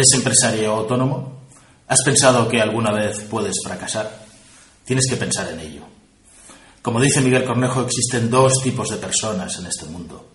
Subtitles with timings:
[0.00, 1.40] ¿Eres empresario autónomo?
[1.86, 4.10] ¿Has pensado que alguna vez puedes fracasar?
[4.82, 5.82] Tienes que pensar en ello.
[6.80, 10.26] Como dice Miguel Cornejo, existen dos tipos de personas en este mundo.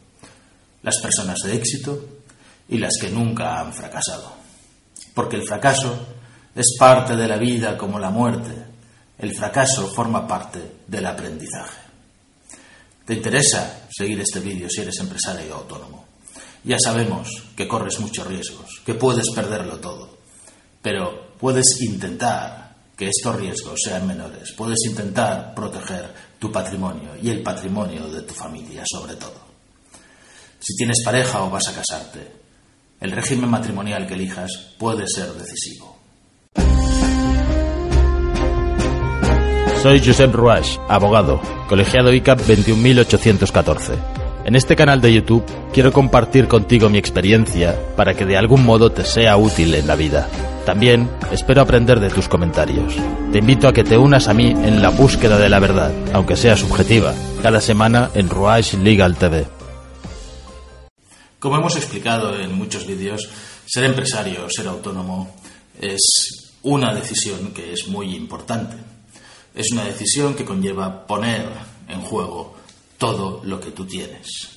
[0.84, 2.00] Las personas de éxito
[2.70, 4.34] y las que nunca han fracasado.
[5.16, 6.10] Porque el fracaso
[6.54, 8.54] es parte de la vida como la muerte.
[9.18, 11.80] El fracaso forma parte del aprendizaje.
[13.04, 16.06] ¿Te interesa seguir este vídeo si eres empresario autónomo?
[16.66, 20.18] Ya sabemos que corres muchos riesgos, que puedes perderlo todo,
[20.82, 27.44] pero puedes intentar que estos riesgos sean menores, puedes intentar proteger tu patrimonio y el
[27.44, 29.46] patrimonio de tu familia sobre todo.
[30.60, 32.32] Si tienes pareja o vas a casarte,
[33.00, 36.00] el régimen matrimonial que elijas puede ser decisivo.
[39.84, 44.25] Soy Josep Ruach, abogado, colegiado ICAP 21814.
[44.46, 48.92] En este canal de YouTube quiero compartir contigo mi experiencia para que de algún modo
[48.92, 50.30] te sea útil en la vida.
[50.68, 52.94] También espero aprender de tus comentarios.
[53.32, 56.36] Te invito a que te unas a mí en la búsqueda de la verdad, aunque
[56.36, 59.48] sea subjetiva, cada semana en Ruach Legal TV.
[61.40, 63.28] Como hemos explicado en muchos vídeos,
[63.66, 65.38] ser empresario, ser autónomo,
[65.82, 68.76] es una decisión que es muy importante.
[69.56, 71.50] Es una decisión que conlleva poner
[71.88, 72.64] en juego
[73.06, 74.50] todo lo que tú tienes.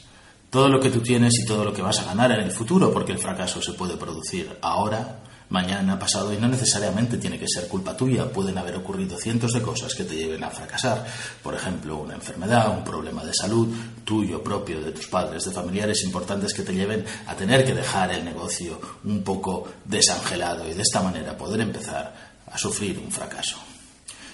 [0.51, 2.91] Todo lo que tú tienes y todo lo que vas a ganar en el futuro,
[2.91, 7.69] porque el fracaso se puede producir ahora, mañana, pasado, y no necesariamente tiene que ser
[7.69, 8.31] culpa tuya.
[8.33, 11.07] Pueden haber ocurrido cientos de cosas que te lleven a fracasar.
[11.43, 13.69] Por ejemplo, una enfermedad, un problema de salud,
[14.05, 18.11] tuyo propio, de tus padres, de familiares importantes que te lleven a tener que dejar
[18.13, 22.15] el negocio un poco desangelado y de esta manera poder empezar
[22.51, 23.68] a sufrir un fracaso.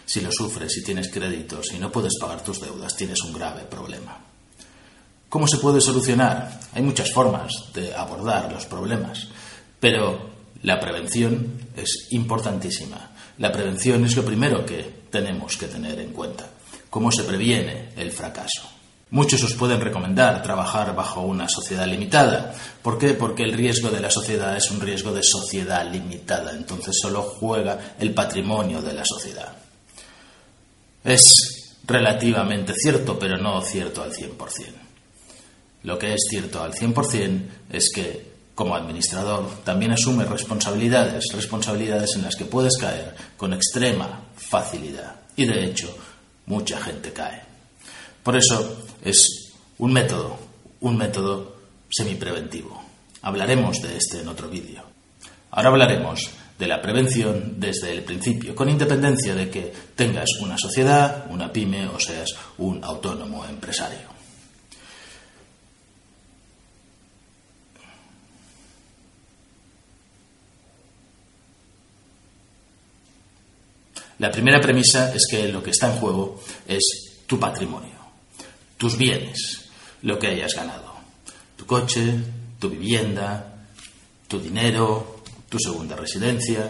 [0.07, 3.63] Si lo sufres y tienes créditos y no puedes pagar tus deudas, tienes un grave
[3.63, 4.19] problema.
[5.29, 6.61] ¿Cómo se puede solucionar?
[6.75, 9.27] Hay muchas formas de abordar los problemas,
[9.81, 10.31] pero
[10.63, 13.11] la prevención es importantísima.
[13.39, 16.47] La prevención es lo primero que tenemos que tener en cuenta.
[16.89, 18.71] ¿Cómo se previene el fracaso?
[19.11, 22.55] Muchos os pueden recomendar trabajar bajo una sociedad limitada.
[22.83, 23.15] ¿Por qué?
[23.15, 26.53] Porque el riesgo de la sociedad es un riesgo de sociedad limitada.
[26.53, 29.64] Entonces solo juega el patrimonio de la sociedad.
[31.05, 34.39] Es relativamente cierto, pero no cierto al 100%.
[35.83, 42.23] Lo que es cierto al 100% es que como administrador también asume responsabilidades, responsabilidades en
[42.23, 45.17] las que puedes caer con extrema facilidad.
[45.37, 45.95] Y de hecho,
[46.47, 47.43] mucha gente cae.
[48.23, 50.39] Por eso es un método,
[50.81, 51.57] un método
[51.91, 52.83] semipreventivo.
[53.23, 54.83] Hablaremos de este en otro vídeo.
[55.51, 56.31] Ahora hablaremos
[56.65, 61.87] de la prevención desde el principio, con independencia de que tengas una sociedad, una pyme
[61.89, 64.15] o seas un autónomo empresario.
[74.21, 77.99] La primera premisa es que lo que está en juego es tu patrimonio,
[78.79, 79.69] tus bienes,
[80.01, 80.95] lo que hayas ganado,
[81.59, 82.15] tu coche,
[82.59, 83.67] tu vivienda,
[84.27, 85.14] tu dinero,
[85.55, 86.69] tu segunda residencia,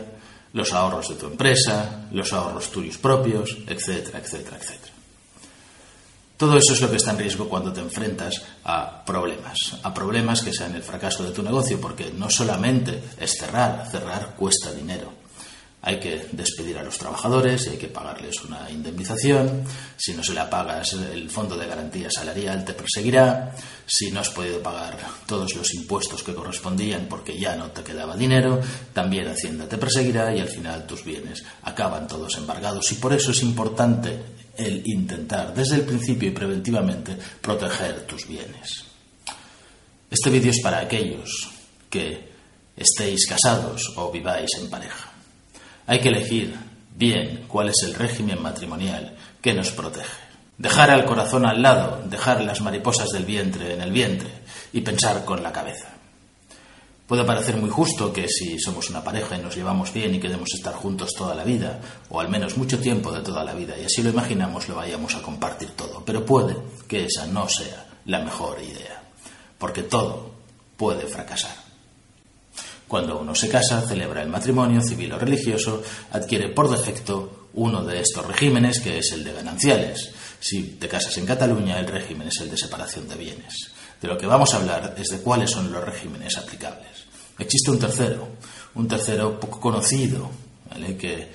[0.53, 4.93] los ahorros de tu empresa, los ahorros tuyos propios, etcétera, etcétera, etcétera.
[6.37, 10.43] Todo eso es lo que está en riesgo cuando te enfrentas a problemas, a problemas
[10.43, 15.24] que sean el fracaso de tu negocio, porque no solamente es cerrar, cerrar cuesta dinero
[15.87, 19.65] hay que despedir a los trabajadores y hay que pagarles una indemnización.
[19.99, 23.55] Si no se la pagas, el fondo de garantía salarial te perseguirá.
[23.85, 24.97] Si no has podido pagar
[25.27, 28.63] todos los impuestos que correspondían porque ya no te quedaba dinero,
[28.95, 32.91] también Hacienda te perseguirá y al final tus bienes acaban todos embargados.
[32.93, 34.23] Y por eso es importante
[34.57, 38.85] el intentar desde el principio y preventivamente proteger tus bienes.
[40.11, 41.51] Este vídeo es para aquellos
[41.91, 42.33] que
[42.75, 45.14] estéis casados o viváis en pareja.
[45.87, 46.55] Hay que elegir
[46.97, 50.25] bien cuál es el régimen matrimonial que nos protege.
[50.57, 54.31] Dejar al corazón al lado, dejar las mariposas del vientre en el vientre
[54.73, 55.89] y pensar con la cabeza.
[57.07, 60.49] Puede parecer muy justo que si somos una pareja y nos llevamos bien y queremos
[60.55, 61.79] estar juntos toda la vida,
[62.09, 65.15] o al menos mucho tiempo de toda la vida, y así lo imaginamos, lo vayamos
[65.15, 66.03] a compartir todo.
[66.07, 66.57] Pero puede
[66.89, 69.03] que esa no sea la mejor idea,
[69.59, 70.31] porque todo
[70.79, 71.64] puede fracasar.
[72.95, 75.83] Cuando uno se casa, celebra el matrimonio civil o religioso,
[76.13, 80.13] adquiere por defecto uno de estos regímenes, que es el de gananciales.
[80.39, 83.73] Si te casas en Cataluña, el régimen es el de separación de bienes.
[84.01, 87.03] De lo que vamos a hablar es de cuáles son los regímenes aplicables.
[87.37, 88.29] Existe un tercero,
[88.77, 90.31] un tercero poco conocido,
[90.97, 91.33] que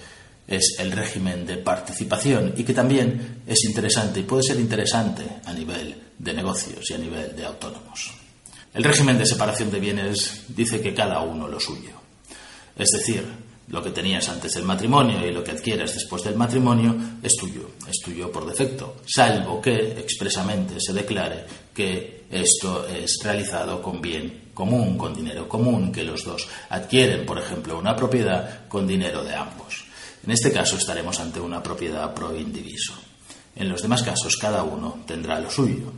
[0.48, 5.52] es el régimen de participación y que también es interesante y puede ser interesante a
[5.52, 8.19] nivel de negocios y a nivel de autónomos.
[8.74, 11.92] El régimen de separación de bienes dice que cada uno lo suyo.
[12.76, 13.26] Es decir,
[13.70, 17.72] lo que tenías antes del matrimonio y lo que adquieres después del matrimonio es tuyo,
[17.88, 24.50] es tuyo por defecto, salvo que expresamente se declare que esto es realizado con bien
[24.54, 29.36] común, con dinero común, que los dos adquieren, por ejemplo, una propiedad con dinero de
[29.36, 29.86] ambos.
[30.26, 32.94] En este caso estaremos ante una propiedad pro indiviso.
[33.56, 35.92] En los demás casos cada uno tendrá lo suyo.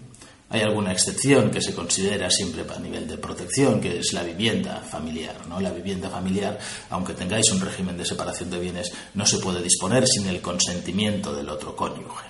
[0.52, 4.82] Hay alguna excepción que se considera siempre a nivel de protección, que es la vivienda
[4.82, 5.36] familiar.
[5.48, 5.62] ¿no?
[5.62, 6.60] La vivienda familiar,
[6.90, 11.34] aunque tengáis un régimen de separación de bienes, no se puede disponer sin el consentimiento
[11.34, 12.26] del otro cónyuge.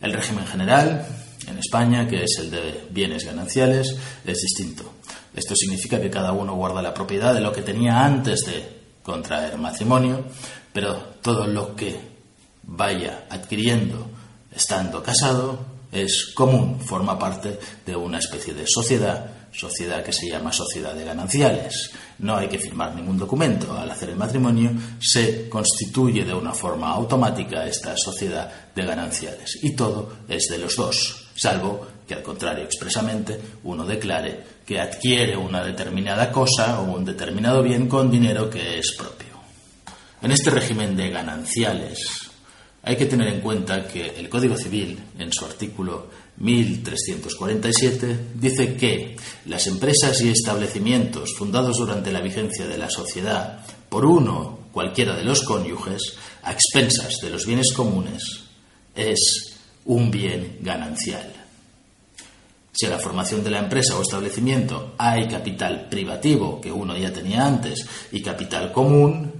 [0.00, 1.06] El régimen general
[1.46, 4.94] en España, que es el de bienes gananciales, es distinto.
[5.34, 9.58] Esto significa que cada uno guarda la propiedad de lo que tenía antes de contraer
[9.58, 10.24] matrimonio,
[10.72, 12.00] pero todo lo que
[12.62, 14.08] vaya adquiriendo
[14.54, 20.50] estando casado es común, forma parte de una especie de sociedad, sociedad que se llama
[20.50, 21.90] sociedad de gananciales.
[22.18, 23.76] No hay que firmar ningún documento.
[23.76, 29.76] Al hacer el matrimonio se constituye de una forma automática esta sociedad de gananciales y
[29.76, 35.62] todo es de los dos, salvo que al contrario expresamente uno declare que adquiere una
[35.62, 39.28] determinada cosa o un determinado bien con dinero que es propio.
[40.22, 42.31] En este régimen de gananciales,
[42.82, 46.08] hay que tener en cuenta que el Código Civil, en su artículo
[46.38, 54.04] 1347, dice que las empresas y establecimientos fundados durante la vigencia de la sociedad por
[54.04, 58.22] uno cualquiera de los cónyuges, a expensas de los bienes comunes,
[58.96, 61.30] es un bien ganancial.
[62.72, 67.12] Si a la formación de la empresa o establecimiento hay capital privativo, que uno ya
[67.12, 69.30] tenía antes, y capital común,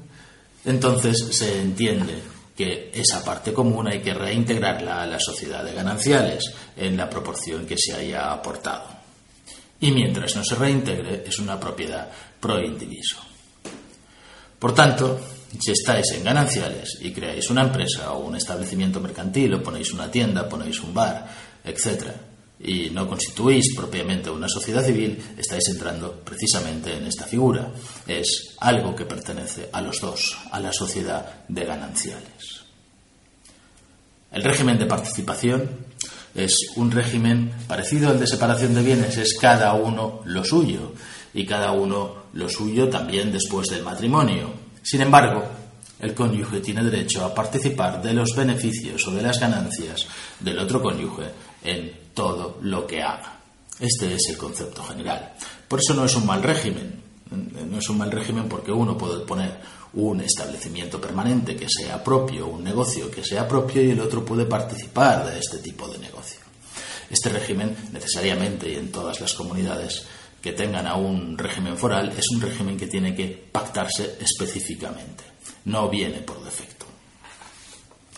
[0.65, 6.53] entonces se entiende que esa parte común hay que reintegrarla a la sociedad de gananciales
[6.77, 8.85] en la proporción que se haya aportado.
[9.81, 12.09] Y mientras no se reintegre, es una propiedad
[12.39, 13.17] pro indiviso.
[14.59, 15.19] Por tanto,
[15.59, 20.11] si estáis en gananciales y creáis una empresa o un establecimiento mercantil o ponéis una
[20.11, 21.27] tienda, ponéis un bar,
[21.65, 22.32] etc.,
[22.63, 27.71] y no constituís propiamente una sociedad civil, estáis entrando precisamente en esta figura.
[28.07, 32.63] Es algo que pertenece a los dos, a la sociedad de gananciales.
[34.31, 35.69] El régimen de participación
[36.35, 40.95] es un régimen parecido al de separación de bienes, es cada uno lo suyo
[41.35, 44.51] y cada uno lo suyo también después del matrimonio.
[44.83, 45.45] Sin embargo,
[46.01, 50.07] el cónyuge tiene derecho a participar de los beneficios o de las ganancias
[50.41, 51.25] del otro cónyuge
[51.63, 53.41] en todo lo que haga.
[53.79, 55.35] Este es el concepto general.
[55.69, 57.03] Por eso no es un mal régimen.
[57.71, 59.59] No es un mal régimen porque uno puede poner
[59.95, 64.47] un establecimiento permanente que sea propio, un negocio que sea propio y el otro puede
[64.47, 66.41] participar de este tipo de negocio.
[67.11, 70.07] Este régimen, necesariamente y en todas las comunidades
[70.41, 75.25] que tengan a un régimen foral, es un régimen que tiene que pactarse específicamente.
[75.67, 76.87] No viene por defecto.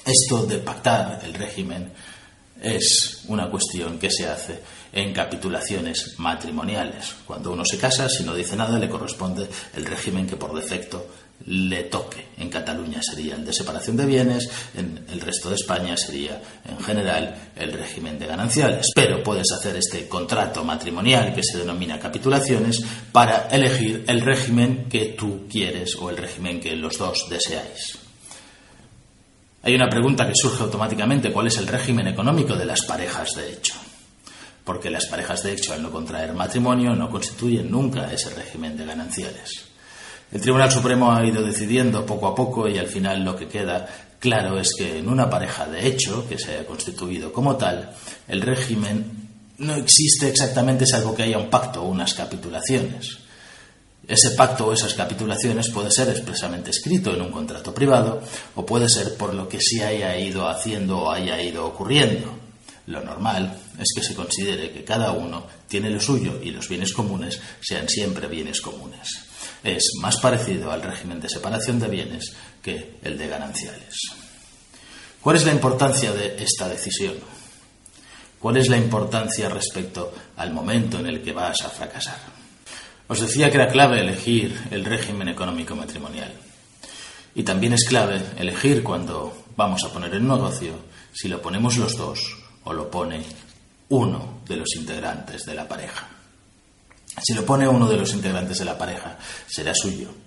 [0.04, 1.92] Esto de pactar el régimen
[2.64, 4.60] es una cuestión que se hace
[4.92, 7.14] en capitulaciones matrimoniales.
[7.26, 11.06] Cuando uno se casa, si no dice nada, le corresponde el régimen que por defecto
[11.46, 12.28] le toque.
[12.38, 16.78] En Cataluña sería el de separación de bienes, en el resto de España sería, en
[16.78, 18.86] general, el régimen de gananciales.
[18.94, 22.80] Pero puedes hacer este contrato matrimonial que se denomina capitulaciones
[23.12, 28.03] para elegir el régimen que tú quieres o el régimen que los dos deseáis.
[29.66, 33.50] Hay una pregunta que surge automáticamente, ¿cuál es el régimen económico de las parejas de
[33.50, 33.72] hecho?
[34.62, 38.84] Porque las parejas de hecho, al no contraer matrimonio, no constituyen nunca ese régimen de
[38.84, 39.64] gananciales.
[40.30, 43.88] El Tribunal Supremo ha ido decidiendo poco a poco y al final lo que queda
[44.18, 47.90] claro es que en una pareja de hecho, que se haya constituido como tal,
[48.28, 49.28] el régimen
[49.58, 53.23] no existe exactamente salvo que haya un pacto o unas capitulaciones.
[54.06, 58.20] Ese pacto o esas capitulaciones puede ser expresamente escrito en un contrato privado
[58.54, 62.44] o puede ser por lo que se haya ido haciendo o haya ido ocurriendo.
[62.86, 66.92] Lo normal es que se considere que cada uno tiene lo suyo y los bienes
[66.92, 69.08] comunes sean siempre bienes comunes.
[69.62, 73.94] Es más parecido al régimen de separación de bienes que el de gananciales.
[75.22, 77.14] ¿Cuál es la importancia de esta decisión?
[78.38, 82.33] ¿Cuál es la importancia respecto al momento en el que vas a fracasar?
[83.06, 86.32] Os decía que era clave elegir el régimen económico matrimonial.
[87.34, 90.74] Y también es clave elegir cuando vamos a poner el negocio
[91.12, 92.20] si lo ponemos los dos
[92.64, 93.22] o lo pone
[93.90, 96.08] uno de los integrantes de la pareja.
[97.22, 100.23] Si lo pone uno de los integrantes de la pareja, será suyo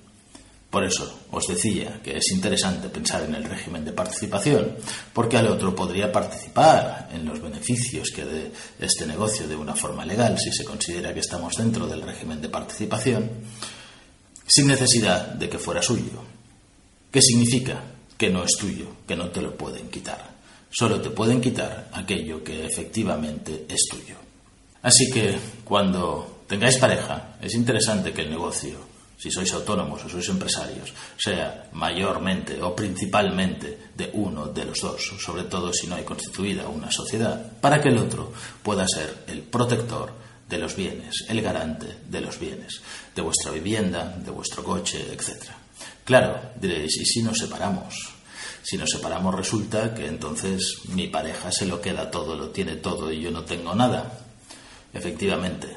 [0.69, 4.75] por eso os decía que es interesante pensar en el régimen de participación,
[5.13, 10.05] porque al otro podría participar en los beneficios que dé este negocio de una forma
[10.05, 13.29] legal, si se considera que estamos dentro del régimen de participación.
[14.50, 16.24] sin necesidad de que fuera suyo.
[17.12, 17.83] ¿Qué significa?
[18.17, 20.36] Que no es tuyo, que no te lo pueden quitar.
[20.69, 24.15] Solo te pueden quitar aquello que efectivamente es tuyo.
[24.81, 28.77] Así que cuando tengáis pareja, es interesante que el negocio,
[29.17, 35.01] si sois autónomos o sois empresarios, sea mayormente o principalmente de uno de los dos,
[35.17, 38.31] sobre todo si no hay constituida una sociedad, para que el otro
[38.62, 40.13] pueda ser el protector
[40.47, 42.79] de los bienes, el garante de los bienes,
[43.15, 45.50] de vuestra vivienda, de vuestro coche, etc.
[46.05, 48.13] Claro, diréis, ¿y si nos separamos?
[48.62, 53.12] Si nos separamos resulta que entonces mi pareja se lo queda todo, lo tiene todo
[53.12, 54.19] y yo no tengo nada.
[54.93, 55.75] Efectivamente,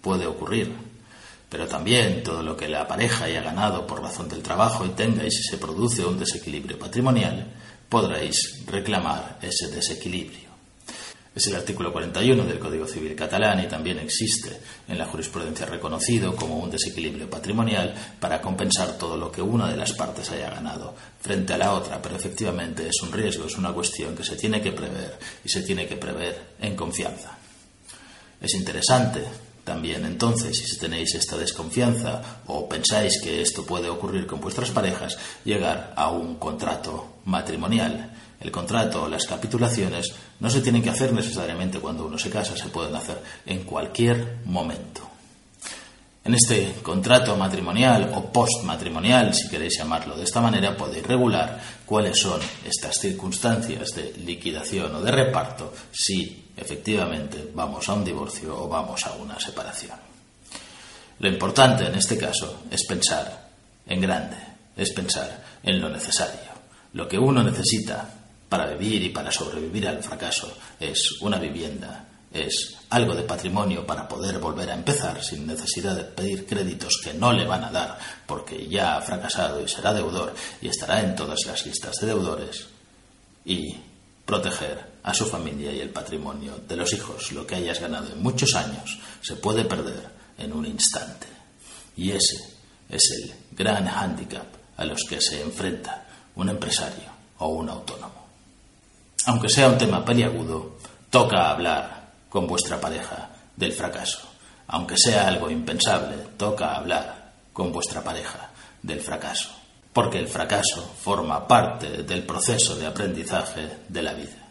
[0.00, 0.72] puede ocurrir,
[1.52, 5.38] pero también todo lo que la pareja haya ganado por razón del trabajo y tengáis
[5.38, 7.46] y se produce un desequilibrio patrimonial,
[7.90, 10.48] podréis reclamar ese desequilibrio.
[11.34, 16.34] Es el artículo 41 del Código Civil catalán y también existe en la jurisprudencia reconocido
[16.34, 20.94] como un desequilibrio patrimonial para compensar todo lo que una de las partes haya ganado
[21.20, 24.62] frente a la otra, pero efectivamente es un riesgo, es una cuestión que se tiene
[24.62, 27.36] que prever y se tiene que prever en confianza.
[28.40, 34.40] Es interesante también entonces, si tenéis esta desconfianza o pensáis que esto puede ocurrir con
[34.40, 38.10] vuestras parejas, llegar a un contrato matrimonial
[38.42, 42.68] el contrato las capitulaciones no se tienen que hacer necesariamente cuando uno se casa, se
[42.68, 45.11] pueden hacer en cualquier momento.
[46.24, 52.16] En este contrato matrimonial o postmatrimonial, si queréis llamarlo de esta manera, podéis regular cuáles
[52.16, 58.68] son estas circunstancias de liquidación o de reparto si efectivamente vamos a un divorcio o
[58.68, 59.98] vamos a una separación.
[61.18, 63.50] Lo importante en este caso es pensar
[63.84, 64.36] en grande,
[64.76, 66.52] es pensar en lo necesario.
[66.92, 68.08] Lo que uno necesita
[68.48, 74.08] para vivir y para sobrevivir al fracaso es una vivienda, es algo de patrimonio para
[74.08, 77.98] poder volver a empezar sin necesidad de pedir créditos que no le van a dar
[78.26, 82.66] porque ya ha fracasado y será deudor y estará en todas las listas de deudores
[83.44, 83.76] y
[84.24, 87.32] proteger a su familia y el patrimonio de los hijos.
[87.32, 90.08] Lo que hayas ganado en muchos años se puede perder
[90.38, 91.26] en un instante.
[91.96, 92.36] Y ese
[92.88, 94.46] es el gran hándicap
[94.76, 98.26] a los que se enfrenta un empresario o un autónomo.
[99.26, 100.78] Aunque sea un tema peliagudo,
[101.10, 102.01] toca hablar
[102.32, 104.20] con vuestra pareja del fracaso.
[104.68, 108.50] Aunque sea algo impensable, toca hablar con vuestra pareja
[108.82, 109.50] del fracaso.
[109.92, 114.48] Porque el fracaso forma parte del proceso de aprendizaje de la vida.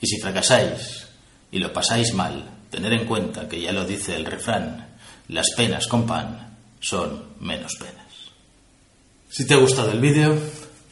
[0.00, 1.06] Y si fracasáis
[1.52, 4.88] y lo pasáis mal, tener en cuenta que ya lo dice el refrán,
[5.28, 8.12] las penas con pan son menos penas.
[9.30, 10.36] Si te ha gustado el vídeo,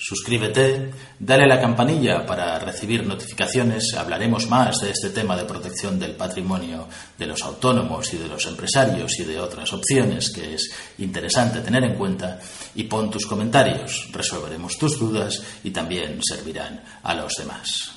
[0.05, 3.95] suscríbete, dale a la campanilla para recibir notificaciones.
[3.95, 8.45] Hablaremos más de este tema de protección del patrimonio de los autónomos y de los
[8.45, 12.39] empresarios y de otras opciones que es interesante tener en cuenta.
[12.75, 17.95] Y pon tus comentarios, resolveremos tus dudas y también servirán a los demás.